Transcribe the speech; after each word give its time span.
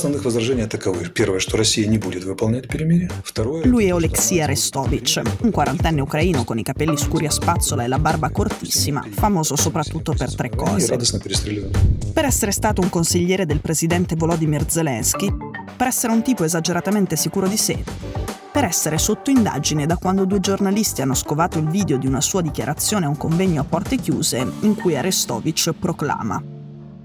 основных 0.00 0.24
возражения 0.24 0.66
таковы. 0.66 1.08
Первое, 1.08 1.40
что 1.40 1.56
Россия 1.56 1.86
не 1.86 1.98
будет 1.98 2.24
выполнять 2.24 2.68
перемирие. 2.68 3.10
Второе... 3.24 3.64
Lui 3.64 3.86
è 3.86 3.94
Oleksiy 3.94 4.40
Arestovich, 4.40 5.20
un 5.42 5.50
quarantenne 5.50 6.00
ucraino 6.00 6.44
con 6.44 6.58
i 6.58 6.62
capelli 6.62 6.96
scuri 6.96 7.26
a 7.26 7.30
spazzola 7.30 7.84
e 7.84 7.88
la 7.88 7.98
barba 7.98 8.30
cortissima, 8.30 9.04
famoso 9.10 9.56
soprattutto 9.56 10.14
per 10.14 10.34
tre 10.34 10.50
cose. 10.50 10.96
Per 12.12 12.24
essere 12.24 12.52
stato 12.52 12.80
un 12.80 12.88
consigliere 12.88 13.46
del 13.46 13.60
presidente 13.60 14.14
Volodymyr 14.16 14.64
Zelensky, 14.68 15.32
per 15.76 15.86
essere 15.88 16.12
un 16.12 16.22
tipo 16.22 16.44
esageratamente 16.44 17.16
sicuro 17.16 17.48
di 17.48 17.56
sé, 17.56 17.82
per 18.52 18.64
essere 18.64 18.98
sotto 18.98 19.30
indagine 19.30 19.86
da 19.86 19.96
quando 19.96 20.24
due 20.24 20.40
giornalisti 20.40 21.02
hanno 21.02 21.14
scovato 21.14 21.58
il 21.58 21.68
video 21.68 21.98
di 21.98 22.06
una 22.06 22.20
sua 22.20 22.42
dichiarazione 22.42 23.06
a 23.06 23.08
un 23.08 23.16
convegno 23.16 23.60
a 23.60 23.64
porte 23.64 23.96
chiuse 23.96 24.46
in 24.60 24.74
cui 24.74 24.96
Arestovich 24.96 25.72
proclama 25.78 26.53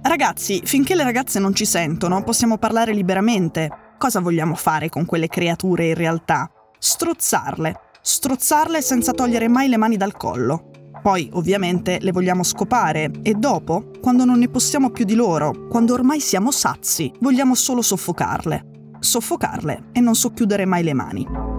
Ragazzi, 0.02 0.62
finché 0.64 0.94
le 0.94 1.04
ragazze 1.04 1.38
non 1.38 1.54
ci 1.54 1.66
sentono, 1.66 2.24
possiamo 2.24 2.56
parlare 2.56 2.94
liberamente. 2.94 3.68
Cosa 3.98 4.20
vogliamo 4.20 4.54
fare 4.54 4.88
con 4.88 5.04
quelle 5.04 5.28
creature 5.28 5.88
in 5.88 5.94
realtà? 5.94 6.50
Strozzarle. 6.78 7.74
Strozzarle 8.00 8.80
senza 8.80 9.12
togliere 9.12 9.46
mai 9.46 9.68
le 9.68 9.76
mani 9.76 9.98
dal 9.98 10.16
collo. 10.16 10.70
Poi, 11.02 11.28
ovviamente, 11.34 11.98
le 12.00 12.12
vogliamo 12.12 12.42
scopare 12.42 13.10
e 13.22 13.34
dopo, 13.34 13.90
quando 14.00 14.24
non 14.24 14.38
ne 14.38 14.48
possiamo 14.48 14.88
più 14.88 15.04
di 15.04 15.14
loro, 15.14 15.68
quando 15.68 15.92
ormai 15.92 16.20
siamo 16.20 16.50
sazi, 16.50 17.12
vogliamo 17.20 17.54
solo 17.54 17.82
soffocarle. 17.82 18.94
Soffocarle 18.98 19.90
e 19.92 20.00
non 20.00 20.14
socchiudere 20.14 20.64
mai 20.64 20.82
le 20.82 20.94
mani. 20.94 21.49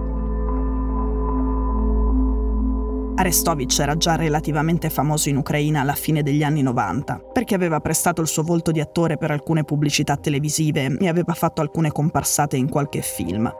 Arestovich 3.14 3.78
era 3.78 3.96
già 3.96 4.16
relativamente 4.16 4.88
famoso 4.88 5.28
in 5.28 5.36
Ucraina 5.36 5.80
alla 5.80 5.94
fine 5.94 6.22
degli 6.22 6.42
anni 6.42 6.62
90, 6.62 7.20
perché 7.32 7.54
aveva 7.54 7.80
prestato 7.80 8.20
il 8.20 8.26
suo 8.26 8.42
volto 8.42 8.70
di 8.70 8.80
attore 8.80 9.18
per 9.18 9.30
alcune 9.30 9.64
pubblicità 9.64 10.16
televisive 10.16 10.96
e 10.98 11.08
aveva 11.08 11.34
fatto 11.34 11.60
alcune 11.60 11.92
comparsate 11.92 12.56
in 12.56 12.68
qualche 12.68 13.02
film. 13.02 13.52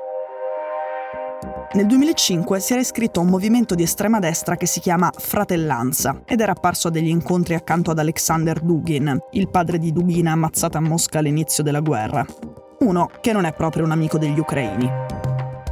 Nel 1.75 1.87
2005 1.87 2.61
si 2.61 2.73
era 2.73 2.83
iscritto 2.83 3.21
a 3.21 3.23
un 3.23 3.31
movimento 3.31 3.75
di 3.75 3.83
estrema 3.83 4.19
destra 4.19 4.57
che 4.57 4.67
si 4.67 4.81
chiama 4.81 5.11
Fratellanza 5.15 6.23
ed 6.27 6.41
era 6.41 6.53
apparso 6.53 6.89
a 6.89 6.91
degli 6.91 7.09
incontri 7.09 7.55
accanto 7.55 7.91
ad 7.91 7.99
Alexander 7.99 8.61
Dugin, 8.61 9.19
il 9.33 9.49
padre 9.49 9.79
di 9.79 9.93
Dugin 9.93 10.29
ammazzato 10.29 10.77
a 10.77 10.81
Mosca 10.81 11.19
all'inizio 11.19 11.63
della 11.63 11.81
guerra. 11.81 12.25
Uno 12.81 13.11
che 13.21 13.33
non 13.33 13.45
è 13.45 13.53
proprio 13.53 13.85
un 13.85 13.91
amico 13.91 14.19
degli 14.19 14.39
ucraini. 14.39 15.22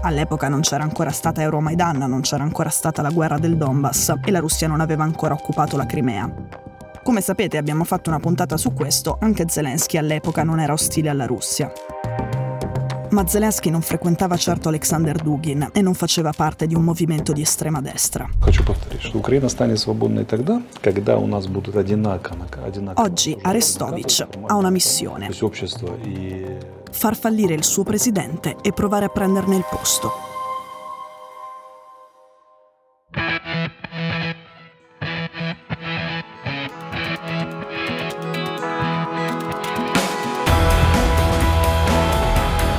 All'epoca 0.03 0.49
non 0.49 0.61
c'era 0.61 0.83
ancora 0.83 1.11
stata 1.11 1.43
Euromaidan, 1.43 1.99
non 1.99 2.23
c'era 2.23 2.43
ancora 2.43 2.71
stata 2.71 3.03
la 3.03 3.11
guerra 3.11 3.39
del 3.39 3.59
Donbass 3.59 4.15
e 4.25 4.31
la 4.31 4.39
Russia 4.39 4.67
non 4.67 4.81
aveva 4.81 5.05
ancora 5.05 5.35
occupato 5.35 5.77
la 5.77 5.85
Crimea. 5.85 6.33
Come 7.03 7.21
sapete 7.21 7.59
abbiamo 7.59 7.85
fatto 7.85 8.09
una 8.09 8.19
puntata 8.19 8.57
su 8.57 8.73
questo, 8.73 9.19
anche 9.21 9.47
Zelensky 9.47 9.99
all'epoca 9.99 10.43
non 10.43 10.59
era 10.59 10.73
ostile 10.73 11.11
alla 11.11 11.27
Russia. 11.27 11.71
Ma 13.11 13.27
Zelensky 13.27 13.69
non 13.69 13.83
frequentava 13.83 14.37
certo 14.37 14.69
Alexander 14.69 15.21
Dugin 15.21 15.69
e 15.73 15.83
non 15.83 15.93
faceva 15.95 16.33
parte 16.35 16.67
di 16.67 16.75
un 16.75 16.83
movimento 16.83 17.33
di 17.33 17.43
estrema 17.43 17.83
destra. 17.83 18.27
Oggi 22.95 23.37
Arestovich 23.43 24.27
ha 24.47 24.55
una 24.55 24.71
missione 24.71 25.29
far 26.91 27.17
fallire 27.17 27.55
il 27.55 27.65
suo 27.65 27.83
presidente 27.83 28.57
e 28.63 28.73
provare 28.73 29.07
a 29.07 29.09
prenderne 29.09 29.57
il 29.57 29.65
posto. 29.69 30.11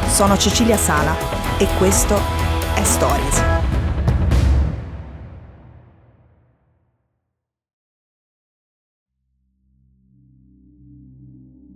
Sono 0.07 0.37
Cecilia 0.37 0.77
Sala 0.77 1.15
e 1.57 1.67
questo 1.77 2.15
è 2.75 2.83
Stories. 2.83 3.60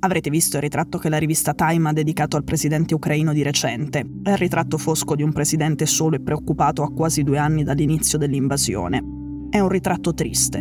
Avrete 0.05 0.29
visto 0.29 0.57
il 0.57 0.61
ritratto 0.61 0.99
che 0.99 1.09
la 1.09 1.17
rivista 1.17 1.55
Time 1.55 1.89
ha 1.89 1.91
dedicato 1.91 2.37
al 2.37 2.43
presidente 2.43 2.93
ucraino 2.93 3.33
di 3.33 3.41
recente. 3.41 4.05
È 4.21 4.29
il 4.29 4.37
ritratto 4.37 4.77
fosco 4.77 5.15
di 5.15 5.23
un 5.23 5.31
presidente 5.33 5.87
solo 5.87 6.15
e 6.15 6.21
preoccupato 6.21 6.83
a 6.83 6.91
quasi 6.91 7.23
due 7.23 7.39
anni 7.39 7.63
dall'inizio 7.63 8.19
dell'invasione. 8.19 9.03
È 9.49 9.59
un 9.59 9.67
ritratto 9.67 10.13
triste. 10.13 10.59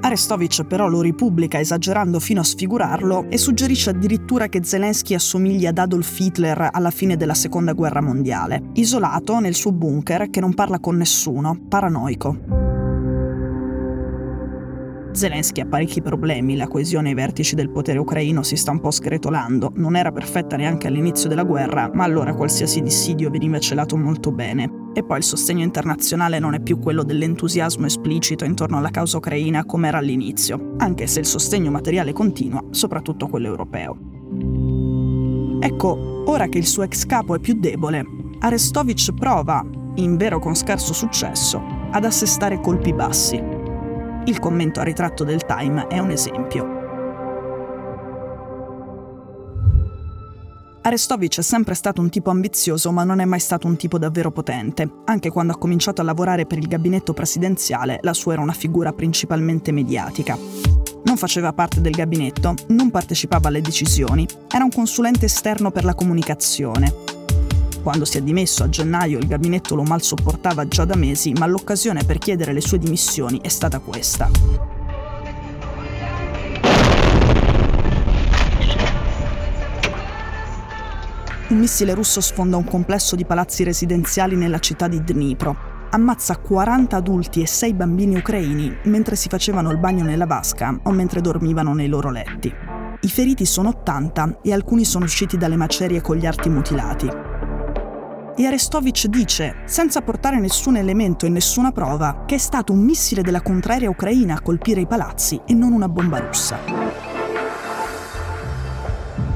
Arestovich 0.00 0.64
però 0.64 0.88
lo 0.88 1.02
ripubblica 1.02 1.60
esagerando 1.60 2.18
fino 2.18 2.40
a 2.40 2.44
sfigurarlo 2.44 3.26
e 3.28 3.36
suggerisce 3.36 3.90
addirittura 3.90 4.48
che 4.48 4.64
Zelensky 4.64 5.12
assomigli 5.12 5.66
ad 5.66 5.76
Adolf 5.76 6.18
Hitler 6.18 6.70
alla 6.72 6.90
fine 6.90 7.14
della 7.18 7.34
seconda 7.34 7.74
guerra 7.74 8.00
mondiale, 8.00 8.70
isolato 8.72 9.38
nel 9.38 9.54
suo 9.54 9.72
bunker 9.72 10.30
che 10.30 10.40
non 10.40 10.54
parla 10.54 10.80
con 10.80 10.96
nessuno, 10.96 11.60
paranoico. 11.68 12.38
Zelensky 15.18 15.62
ha 15.62 15.66
parecchi 15.66 16.00
problemi, 16.00 16.54
la 16.54 16.68
coesione 16.68 17.08
ai 17.08 17.14
vertici 17.14 17.56
del 17.56 17.70
potere 17.70 17.98
ucraino 17.98 18.44
si 18.44 18.54
sta 18.54 18.70
un 18.70 18.78
po' 18.78 18.92
scretolando, 18.92 19.72
non 19.74 19.96
era 19.96 20.12
perfetta 20.12 20.54
neanche 20.54 20.86
all'inizio 20.86 21.28
della 21.28 21.42
guerra, 21.42 21.90
ma 21.92 22.04
allora 22.04 22.36
qualsiasi 22.36 22.82
dissidio 22.82 23.28
veniva 23.28 23.58
celato 23.58 23.96
molto 23.96 24.30
bene. 24.30 24.90
E 24.94 25.02
poi 25.02 25.18
il 25.18 25.24
sostegno 25.24 25.64
internazionale 25.64 26.38
non 26.38 26.54
è 26.54 26.60
più 26.60 26.78
quello 26.78 27.02
dell'entusiasmo 27.02 27.86
esplicito 27.86 28.44
intorno 28.44 28.78
alla 28.78 28.90
causa 28.90 29.16
ucraina 29.16 29.64
come 29.64 29.88
era 29.88 29.98
all'inizio, 29.98 30.74
anche 30.76 31.08
se 31.08 31.18
il 31.18 31.26
sostegno 31.26 31.72
materiale 31.72 32.12
continua, 32.12 32.62
soprattutto 32.70 33.26
quello 33.26 33.48
europeo. 33.48 33.96
Ecco, 35.60 36.22
ora 36.26 36.46
che 36.46 36.58
il 36.58 36.66
suo 36.66 36.84
ex 36.84 37.06
capo 37.06 37.34
è 37.34 37.40
più 37.40 37.54
debole, 37.58 38.04
Arestovich 38.38 39.12
prova, 39.14 39.66
invero 39.96 40.38
con 40.38 40.54
scarso 40.54 40.92
successo, 40.92 41.60
ad 41.90 42.04
assestare 42.04 42.60
colpi 42.60 42.92
bassi 42.92 43.57
il 44.28 44.38
commento 44.40 44.80
a 44.80 44.82
ritratto 44.82 45.24
del 45.24 45.46
Time 45.46 45.86
è 45.86 45.98
un 45.98 46.10
esempio. 46.10 46.76
Arestovich 50.82 51.38
è 51.38 51.42
sempre 51.42 51.74
stato 51.74 52.02
un 52.02 52.10
tipo 52.10 52.28
ambizioso, 52.28 52.92
ma 52.92 53.04
non 53.04 53.20
è 53.20 53.24
mai 53.24 53.40
stato 53.40 53.66
un 53.66 53.76
tipo 53.76 53.98
davvero 53.98 54.30
potente. 54.30 54.88
Anche 55.06 55.30
quando 55.30 55.54
ha 55.54 55.58
cominciato 55.58 56.02
a 56.02 56.04
lavorare 56.04 56.44
per 56.44 56.58
il 56.58 56.68
gabinetto 56.68 57.14
presidenziale, 57.14 58.00
la 58.02 58.12
sua 58.12 58.34
era 58.34 58.42
una 58.42 58.52
figura 58.52 58.92
principalmente 58.92 59.72
mediatica. 59.72 60.36
Non 61.04 61.16
faceva 61.16 61.54
parte 61.54 61.80
del 61.80 61.92
gabinetto, 61.92 62.54
non 62.68 62.90
partecipava 62.90 63.48
alle 63.48 63.62
decisioni, 63.62 64.26
era 64.52 64.64
un 64.64 64.70
consulente 64.70 65.24
esterno 65.24 65.70
per 65.70 65.84
la 65.84 65.94
comunicazione, 65.94 66.92
quando 67.88 68.04
si 68.04 68.18
è 68.18 68.20
dimesso 68.20 68.64
a 68.64 68.68
gennaio 68.68 69.16
il 69.16 69.26
gabinetto 69.26 69.74
lo 69.74 69.82
mal 69.82 70.02
sopportava 70.02 70.68
già 70.68 70.84
da 70.84 70.94
mesi, 70.94 71.32
ma 71.32 71.46
l'occasione 71.46 72.04
per 72.04 72.18
chiedere 72.18 72.52
le 72.52 72.60
sue 72.60 72.76
dimissioni 72.76 73.40
è 73.40 73.48
stata 73.48 73.78
questa. 73.78 74.28
Un 81.48 81.58
missile 81.58 81.94
russo 81.94 82.20
sfonda 82.20 82.58
un 82.58 82.64
complesso 82.64 83.16
di 83.16 83.24
palazzi 83.24 83.64
residenziali 83.64 84.36
nella 84.36 84.58
città 84.58 84.86
di 84.86 85.02
Dnipro. 85.02 85.56
Ammazza 85.88 86.36
40 86.36 86.94
adulti 86.94 87.40
e 87.40 87.46
6 87.46 87.72
bambini 87.72 88.16
ucraini 88.16 88.80
mentre 88.82 89.16
si 89.16 89.30
facevano 89.30 89.70
il 89.70 89.78
bagno 89.78 90.04
nella 90.04 90.26
vasca 90.26 90.78
o 90.82 90.90
mentre 90.90 91.22
dormivano 91.22 91.72
nei 91.72 91.88
loro 91.88 92.10
letti. 92.10 92.52
I 93.00 93.08
feriti 93.08 93.46
sono 93.46 93.70
80 93.70 94.40
e 94.42 94.52
alcuni 94.52 94.84
sono 94.84 95.06
usciti 95.06 95.38
dalle 95.38 95.56
macerie 95.56 96.02
con 96.02 96.16
gli 96.16 96.26
arti 96.26 96.50
mutilati 96.50 97.27
e 98.38 98.46
Arestovich 98.46 99.08
dice, 99.08 99.62
senza 99.64 100.00
portare 100.00 100.38
nessun 100.38 100.76
elemento 100.76 101.26
e 101.26 101.28
nessuna 101.28 101.72
prova, 101.72 102.22
che 102.24 102.36
è 102.36 102.38
stato 102.38 102.72
un 102.72 102.78
missile 102.78 103.22
della 103.22 103.42
contraria 103.42 103.90
ucraina 103.90 104.36
a 104.36 104.40
colpire 104.40 104.80
i 104.80 104.86
palazzi 104.86 105.40
e 105.44 105.54
non 105.54 105.72
una 105.72 105.88
bomba 105.88 106.20
russa. 106.20 106.60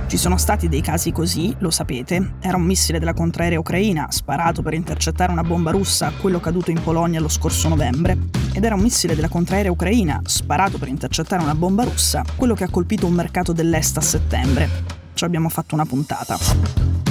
Ci 0.07 0.17
sono 0.17 0.37
stati 0.37 0.69
dei 0.69 0.83
casi 0.83 1.11
così, 1.11 1.53
lo 1.59 1.71
sapete. 1.71 2.35
Era 2.39 2.57
un 2.57 2.63
missile 2.63 3.01
della 3.01 3.13
contraerea 3.13 3.59
ucraina, 3.59 4.07
sparato 4.11 4.63
per 4.63 4.75
intercettare 4.75 5.33
una 5.33 5.43
bomba 5.43 5.73
russa, 5.73 6.13
quello 6.21 6.39
caduto 6.39 6.71
in 6.71 6.81
Polonia 6.81 7.19
lo 7.19 7.29
scorso 7.29 7.69
novembre. 7.69 8.17
Ed 8.53 8.63
era 8.63 8.77
un 8.77 8.83
missile 8.83 9.17
della 9.17 9.29
contraerea 9.29 9.73
ucraina, 9.73 10.21
sparato 10.27 10.79
per 10.79 10.87
intercettare 10.87 11.43
una 11.43 11.57
bomba 11.57 11.83
russa, 11.83 12.23
quello 12.37 12.55
che 12.55 12.63
ha 12.63 12.71
colpito 12.71 13.07
un 13.07 13.15
mercato 13.15 13.53
dell'est 13.53 13.97
a 13.97 14.01
settembre. 14.01 14.69
Ci 15.13 15.25
abbiamo 15.25 15.49
fatto 15.49 15.75
una 15.75 15.87
puntata 15.87 17.02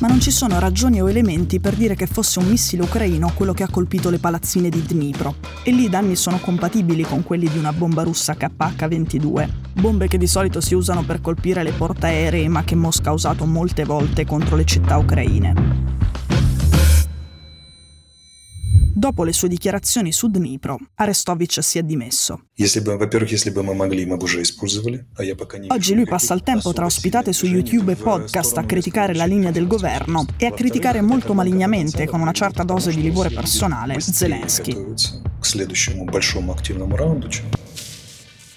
ma 0.00 0.08
non 0.08 0.20
ci 0.20 0.30
sono 0.30 0.58
ragioni 0.58 1.00
o 1.00 1.08
elementi 1.08 1.60
per 1.60 1.74
dire 1.74 1.94
che 1.94 2.06
fosse 2.06 2.38
un 2.38 2.46
missile 2.46 2.82
ucraino 2.82 3.32
quello 3.34 3.52
che 3.52 3.62
ha 3.62 3.68
colpito 3.70 4.10
le 4.10 4.18
palazzine 4.18 4.68
di 4.68 4.82
Dnipro. 4.82 5.36
E 5.62 5.70
lì 5.70 5.84
i 5.84 5.88
danni 5.88 6.16
sono 6.16 6.38
compatibili 6.38 7.02
con 7.02 7.22
quelli 7.22 7.48
di 7.48 7.58
una 7.58 7.72
bomba 7.72 8.02
russa 8.02 8.34
KH-22, 8.34 9.48
bombe 9.74 10.08
che 10.08 10.18
di 10.18 10.26
solito 10.26 10.60
si 10.60 10.74
usano 10.74 11.02
per 11.02 11.20
colpire 11.20 11.62
le 11.62 11.72
portaerei 11.72 12.48
ma 12.48 12.64
che 12.64 12.74
Mosca 12.74 13.10
ha 13.10 13.14
usato 13.14 13.44
molte 13.44 13.84
volte 13.84 14.24
contro 14.26 14.56
le 14.56 14.64
città 14.64 14.96
ucraine. 14.96 15.99
Dopo 19.00 19.24
le 19.24 19.32
sue 19.32 19.48
dichiarazioni 19.48 20.12
su 20.12 20.28
Dnipro, 20.28 20.78
Arestovic 20.96 21.64
si 21.64 21.78
è 21.78 21.82
dimesso. 21.82 22.48
Oggi 25.68 25.94
lui 25.94 26.04
passa 26.04 26.34
il 26.34 26.42
tempo 26.42 26.74
tra 26.74 26.84
ospitate 26.84 27.32
su 27.32 27.46
YouTube 27.46 27.92
e 27.92 27.96
podcast 27.96 28.58
a 28.58 28.64
criticare 28.64 29.14
la 29.14 29.24
linea 29.24 29.50
del 29.50 29.66
governo 29.66 30.26
e 30.36 30.44
a 30.44 30.52
criticare 30.52 31.00
molto 31.00 31.32
malignamente, 31.32 32.06
con 32.06 32.20
una 32.20 32.32
certa 32.32 32.62
dose 32.62 32.90
di 32.90 33.00
livore 33.00 33.30
personale, 33.30 33.98
Zelensky. 34.00 34.76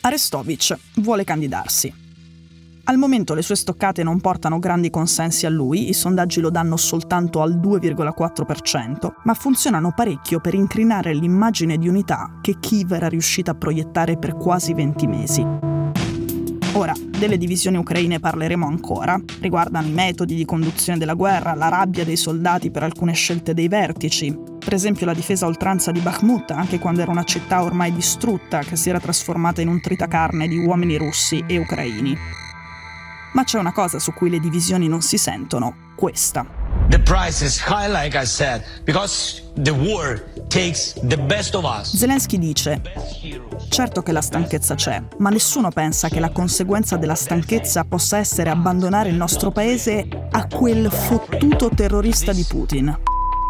Arestovic 0.02 0.78
vuole 0.96 1.24
candidarsi. 1.24 2.03
Al 2.86 2.98
momento 2.98 3.34
le 3.34 3.42
sue 3.42 3.56
stoccate 3.56 4.04
non 4.04 4.20
portano 4.20 4.60
grandi 4.60 4.90
consensi 4.90 5.46
a 5.46 5.50
lui, 5.50 5.88
i 5.88 5.94
sondaggi 5.94 6.42
lo 6.42 6.50
danno 6.50 6.76
soltanto 6.76 7.42
al 7.42 7.56
2,4%, 7.56 9.14
ma 9.24 9.34
funzionano 9.34 9.94
parecchio 9.96 10.42
per 10.42 10.54
incrinare 10.54 11.14
l'immagine 11.14 11.78
di 11.78 11.88
unità 11.88 12.40
che 12.42 12.58
Kiev 12.60 12.92
era 12.92 13.08
riuscita 13.08 13.52
a 13.52 13.56
proiettare 13.56 14.18
per 14.18 14.36
quasi 14.36 14.74
20 14.74 15.08
mesi. 15.08 15.48
Ora, 16.74 16.92
delle 17.18 17.38
divisioni 17.38 17.78
ucraine 17.78 18.20
parleremo 18.20 18.68
ancora. 18.68 19.18
Riguardano 19.40 19.88
i 19.88 19.92
metodi 19.92 20.36
di 20.36 20.44
conduzione 20.44 21.00
della 21.00 21.14
guerra, 21.14 21.54
la 21.54 21.70
rabbia 21.70 22.04
dei 22.04 22.18
soldati 22.18 22.70
per 22.70 22.84
alcune 22.84 23.14
scelte 23.14 23.54
dei 23.54 23.70
vertici. 23.70 24.38
Per 24.60 24.74
esempio 24.74 25.06
la 25.06 25.14
difesa 25.14 25.46
a 25.46 25.48
oltranza 25.48 25.92
di 25.92 26.02
Bakhmut, 26.02 26.52
anche 26.52 26.80
quando 26.80 27.00
era 27.00 27.12
una 27.12 27.24
città 27.24 27.64
ormai 27.64 27.94
distrutta 27.94 28.60
che 28.60 28.76
si 28.76 28.90
era 28.90 29.00
trasformata 29.00 29.62
in 29.62 29.70
un 29.70 29.80
tritacarne 29.80 30.50
di 30.50 30.58
uomini 30.58 30.98
russi 30.98 31.42
e 31.48 31.58
ucraini. 31.60 32.42
Ma 33.34 33.44
c'è 33.44 33.58
una 33.58 33.72
cosa 33.72 34.00
su 34.00 34.14
cui 34.14 34.30
le 34.30 34.40
divisioni 34.40 34.88
non 34.88 35.02
si 35.02 35.18
sentono, 35.18 35.92
questa. 35.96 36.46
The 36.90 37.00
price 37.00 37.44
is 37.44 37.60
high, 37.60 37.90
like 37.90 38.16
I 38.16 38.26
said, 38.26 38.64
because 38.84 39.42
the 39.56 39.72
war 39.72 40.22
takes 40.50 40.94
the 41.02 41.18
best 41.18 41.56
of 41.56 41.64
us. 41.64 41.96
Zelensky 41.96 42.38
dice: 42.38 42.82
Certo 43.70 44.04
che 44.04 44.12
la 44.12 44.22
stanchezza 44.22 44.76
c'è, 44.76 45.02
ma 45.18 45.30
nessuno 45.30 45.70
pensa 45.70 46.10
che 46.10 46.20
la 46.20 46.30
conseguenza 46.30 46.98
della 46.98 47.16
stanchezza 47.16 47.84
possa 47.86 48.18
essere 48.18 48.52
abbandonare 48.52 49.10
il 49.10 49.16
nostro 49.16 49.50
paese 49.50 50.08
a 50.30 50.46
quel 50.48 50.92
fottuto 50.92 51.70
terrorista 51.70 52.34
di 52.34 52.46
Putin. 52.48 52.96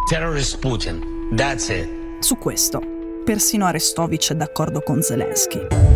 Terrorist 0.07 0.59
Putin, 0.59 1.35
that's 1.35 1.67
it. 1.69 1.89
Su 2.19 2.37
questo, 2.37 2.81
persino 3.25 3.65
Arestovic 3.65 4.31
è 4.31 4.35
d'accordo 4.35 4.81
con 4.81 5.01
Zelensky. 5.01 5.92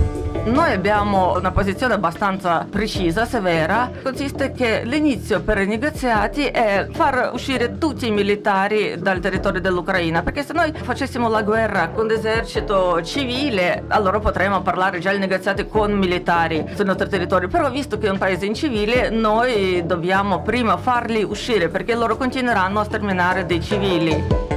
Noi 0.47 0.71
abbiamo 0.71 1.35
una 1.37 1.51
posizione 1.51 1.93
abbastanza 1.93 2.65
precisa, 2.69 3.25
severa. 3.25 3.91
Consiste 4.01 4.53
che 4.53 4.83
l'inizio 4.85 5.41
per 5.41 5.57
i 5.57 5.67
negoziati 5.67 6.45
è 6.45 6.87
far 6.89 7.31
uscire 7.33 7.77
tutti 7.77 8.07
i 8.07 8.11
militari 8.11 8.95
dal 8.97 9.19
territorio 9.19 9.59
dell'Ucraina, 9.59 10.23
perché 10.23 10.43
se 10.43 10.53
noi 10.53 10.71
facessimo 10.73 11.27
la 11.27 11.43
guerra 11.43 11.89
con 11.89 12.07
l'esercito 12.07 13.01
civile, 13.01 13.83
allora 13.89 14.19
potremmo 14.19 14.61
parlare 14.61 14.99
già 14.99 15.11
di 15.11 15.19
negoziati 15.19 15.67
con 15.67 15.91
militari 15.91 16.65
sul 16.75 16.85
nostro 16.85 17.07
territorio. 17.07 17.49
Però 17.49 17.69
visto 17.69 17.97
che 17.97 18.07
è 18.07 18.09
un 18.09 18.17
paese 18.17 18.45
incivile, 18.45 19.09
noi 19.09 19.85
dobbiamo 19.85 20.41
prima 20.43 20.77
farli 20.77 21.23
uscire, 21.23 21.67
perché 21.67 21.93
loro 21.93 22.15
continueranno 22.15 22.79
a 22.79 22.85
sterminare 22.85 23.45
dei 23.45 23.61
civili. 23.61 24.56